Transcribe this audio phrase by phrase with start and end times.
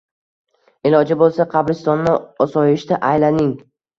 [0.89, 2.15] Iloji bo’lsa, qabristonni
[2.47, 3.55] osoyishta aylaning.